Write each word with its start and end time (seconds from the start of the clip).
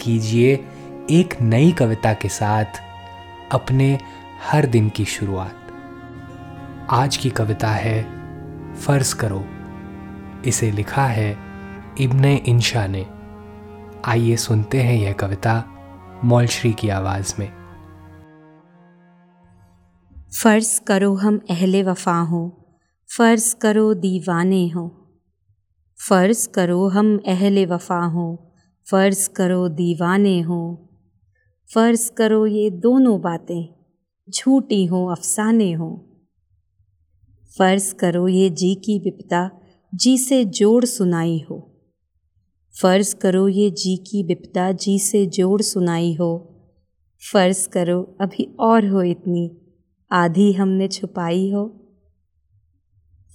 कीजिए 0.00 0.64
एक 1.10 1.42
नई 1.42 1.72
कविता 1.72 2.14
के 2.14 2.28
साथ 2.28 2.64
अपने 3.52 3.98
हर 4.50 4.66
दिन 4.66 4.88
की 4.88 5.04
शुरुआत। 5.04 5.56
आज 6.90 7.16
की 7.16 7.30
कविता 7.30 7.68
है, 7.68 8.02
फ़र्ज़ 8.74 9.16
करो। 9.16 9.44
इसे 10.46 10.70
लिखा 10.70 11.04
है 11.04 11.38
इब्ने 12.00 12.36
इंशा 12.36 12.86
ने। 12.86 13.06
आइए 14.04 14.36
सुनते 14.36 14.82
हैं 14.82 14.94
यह 14.94 15.12
कविता 15.12 15.64
मौलश्री 16.24 16.72
की 16.72 16.88
आवाज़ 16.88 17.34
में। 17.38 17.52
फ़र्ज़ 20.42 20.80
करो 20.80 21.14
हम 21.14 21.40
अहले 21.50 21.82
वफा 21.82 22.20
हों, 22.20 22.50
फ़र्ज़ 23.16 23.56
करो 23.56 23.94
दीवाने 23.94 24.68
हों, 24.68 24.88
फ़र्ज़ 26.08 26.48
करो 26.48 26.88
हम 26.88 27.22
अहले 27.26 27.66
वफा 27.66 28.04
हों। 28.04 28.49
फ़र्ज़ 28.86 29.30
करो 29.30 29.68
दीवाने 29.68 30.40
हों। 30.40 30.76
फ़र्ज़ 31.74 32.12
करो 32.12 32.46
ये 32.46 32.70
दोनों 32.70 33.20
बातें, 33.20 33.68
झूठी 34.30 34.84
हों, 34.84 35.12
अफसाने 35.12 35.72
हों। 35.72 35.98
फ़र्ज़ 37.58 37.94
करो 37.94 38.28
ये 38.28 38.50
जी 38.50 38.74
की 38.74 38.98
विपता 38.98 39.50
जी 39.94 40.18
से 40.18 40.44
जोड़ 40.44 40.84
सुनाई 40.84 41.46
हो। 41.50 41.76
फ़र्ज़ 42.82 43.16
करो 43.16 43.48
ये 43.48 43.70
जी 43.70 43.96
की 43.96 44.22
विपता 44.22 44.72
जी 44.72 44.98
से 44.98 45.26
जोड़ 45.26 45.62
सुनाई 45.62 46.14
हो। 46.14 46.30
फ़र्ज़ 47.32 47.68
करो 47.68 48.16
अभी 48.20 48.56
और 48.60 48.86
हो 48.86 49.02
इतनी, 49.02 49.56
आधी 50.12 50.52
हमने 50.52 50.88
छुपाई 50.88 51.50
हो। 51.50 51.66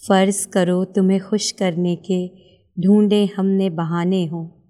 फ़र्ज़ 0.07 0.47
करो 0.47 0.85
तुम्हें 0.85 1.19
खुश 1.19 1.51
करने 1.51 1.95
के, 1.95 2.27
ढूंढे 2.81 3.25
हमने 3.37 3.69
बहाने 3.69 4.25
हो। 4.25 4.64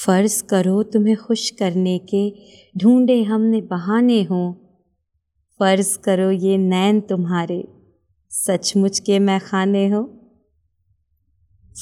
फ़र्ज़ 0.00 0.44
करो 0.44 0.82
तुम्हें 0.82 1.16
खुश 1.16 1.50
करने 1.50 1.98
के, 1.98 2.34
ढूंढे 2.76 3.22
हमने 3.22 3.60
बहाने 3.60 4.22
हो। 4.22 4.56
फ़र्ज़ 5.58 5.98
करो 5.98 6.30
ये 6.30 6.58
नैन 6.58 7.00
तुम्हारे, 7.00 7.68
सचमुच 8.30 8.98
के 8.98 9.18
मैं 9.18 9.40
खाने 9.40 9.88
हो। 9.88 10.02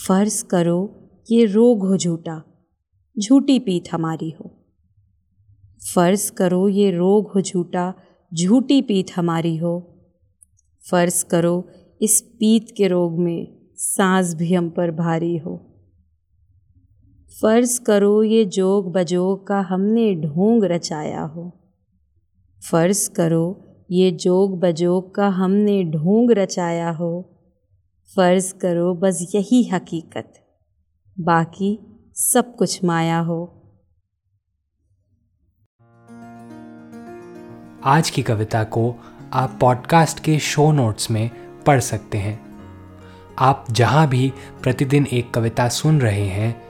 फ़र्ज़ 0.07 0.45
करो 0.45 1.09
ये 1.31 1.45
रोग 1.45 1.87
हो 1.87 1.97
झूठा, 1.97 2.43
झूठी 3.19 3.59
पीत 3.59 3.85
हमारी 3.93 4.31
हो। 4.31 4.67
फ़र्ज़ 5.95 6.33
करो 6.33 6.69
ये 6.69 6.91
रोग 6.91 7.33
हो 7.33 7.41
झूठा, 7.41 7.95
झूठी 8.35 8.83
पीत 8.83 9.07
हमारी 9.17 9.57
हो। 9.57 10.03
फ़र्ज़ 10.91 11.25
करो 11.25 11.69
इस 12.03 12.21
पीत 12.21 12.75
के 12.77 12.89
रोग 12.89 13.19
में, 13.19 13.71
सांस 13.75 14.35
भी 14.35 14.55
हम 14.55 14.71
पर 14.71 14.91
भारी 14.91 15.37
हो। 15.37 15.70
फ़र्ज़ 17.31 17.81
करो 17.81 18.23
ये 18.23 18.45
जोग 18.45 18.93
बजोग 18.93 19.47
का 19.47 19.61
हमने 19.61 20.15
ढोंग 20.15 20.65
रचाया 20.65 21.21
हो। 21.23 21.43
फ़र्ज़ 22.63 23.11
करो 23.11 23.45
ये 23.91 24.11
जोग 24.11 24.59
बजोग 24.61 25.15
का 25.15 25.29
हमने 25.29 25.83
ढोंग 25.85 26.31
रचाया 26.31 26.91
हो। 26.91 27.11
फ़र्ज़ 28.17 28.53
करो 28.55 28.95
बस 28.95 29.21
यही 29.35 29.63
हकीकत, 29.69 30.33
बाकी 31.21 31.79
सब 32.15 32.55
कुछ 32.57 32.85
माया 32.85 33.19
हो। 33.19 33.39
आज 37.85 38.11
की 38.11 38.23
कविता 38.23 38.65
को 38.65 38.95
आप 39.33 39.57
पॉडकास्ट 39.61 40.21
के 40.21 40.39
शो 40.39 40.73
नोट्स 40.73 41.11
में 41.11 41.31
पढ़ 41.67 41.81
सकते 41.81 42.19
हैं। 42.19 42.39
आप 43.39 43.67
जहाँ 43.71 44.09
भी 44.09 44.33
प्रतिदिन 44.63 45.07
एक 45.13 45.31
कविता 45.31 45.69
सुन 45.69 46.01
रहे 46.01 46.27
हैं 46.29 46.70